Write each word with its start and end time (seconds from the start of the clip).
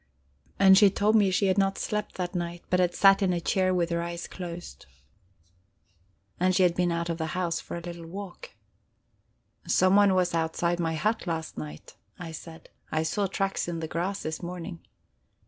And 0.57 0.79
she 0.79 0.89
told 0.89 1.15
me 1.15 1.29
she 1.29 1.45
had 1.45 1.59
not 1.59 1.77
slept 1.77 2.15
that 2.15 2.33
night, 2.33 2.63
but 2.71 2.79
had 2.79 2.95
sat 2.95 3.21
in 3.21 3.33
a 3.33 3.39
chair 3.39 3.71
with 3.71 3.91
her 3.91 4.01
eyes 4.01 4.25
closed. 4.25 4.87
And 6.39 6.55
she 6.55 6.63
had 6.63 6.73
been 6.73 6.91
out 6.91 7.07
of 7.11 7.19
the 7.19 7.27
house 7.37 7.59
for 7.59 7.77
a 7.77 7.81
little 7.81 8.07
walk. 8.07 8.49
"Someone 9.67 10.15
was 10.15 10.33
outside 10.33 10.79
my 10.79 10.95
hut 10.95 11.27
last 11.27 11.55
night," 11.55 11.97
I 12.17 12.31
said. 12.31 12.69
"I 12.91 13.03
saw 13.03 13.27
tracks 13.27 13.67
in 13.67 13.79
the 13.79 13.87
grass 13.87 14.23
this 14.23 14.41
morning." 14.41 14.79